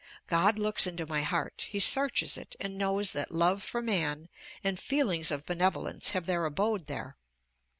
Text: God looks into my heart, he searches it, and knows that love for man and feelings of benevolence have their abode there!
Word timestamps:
God 0.25 0.57
looks 0.57 0.87
into 0.87 1.05
my 1.05 1.21
heart, 1.21 1.67
he 1.69 1.79
searches 1.79 2.35
it, 2.35 2.55
and 2.59 2.75
knows 2.75 3.11
that 3.11 3.29
love 3.29 3.61
for 3.61 3.83
man 3.83 4.29
and 4.63 4.79
feelings 4.79 5.29
of 5.29 5.45
benevolence 5.45 6.09
have 6.09 6.25
their 6.25 6.43
abode 6.45 6.87
there! 6.87 7.17